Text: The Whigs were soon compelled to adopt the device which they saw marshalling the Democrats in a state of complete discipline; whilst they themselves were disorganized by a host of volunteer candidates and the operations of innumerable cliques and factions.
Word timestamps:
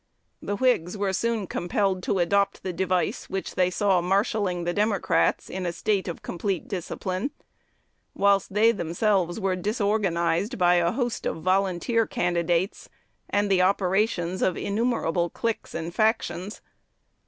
The 0.41 0.55
Whigs 0.55 0.97
were 0.97 1.13
soon 1.13 1.45
compelled 1.45 2.01
to 2.01 2.17
adopt 2.17 2.63
the 2.63 2.73
device 2.73 3.29
which 3.29 3.53
they 3.53 3.69
saw 3.69 4.01
marshalling 4.01 4.63
the 4.63 4.73
Democrats 4.73 5.47
in 5.47 5.63
a 5.63 5.71
state 5.71 6.07
of 6.07 6.23
complete 6.23 6.67
discipline; 6.67 7.29
whilst 8.15 8.51
they 8.51 8.71
themselves 8.71 9.39
were 9.39 9.55
disorganized 9.55 10.57
by 10.57 10.77
a 10.77 10.91
host 10.93 11.27
of 11.27 11.43
volunteer 11.43 12.07
candidates 12.07 12.89
and 13.29 13.47
the 13.47 13.61
operations 13.61 14.41
of 14.41 14.57
innumerable 14.57 15.29
cliques 15.29 15.75
and 15.75 15.93
factions. 15.93 16.61